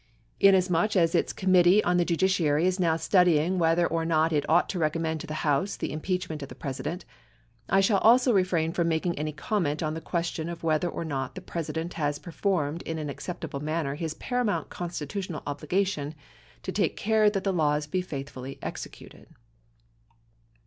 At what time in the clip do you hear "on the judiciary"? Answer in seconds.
1.83-2.65